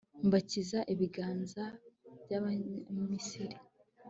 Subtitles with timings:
[0.27, 1.63] mbakiza ibiganza
[2.23, 3.57] by'abanyamisiri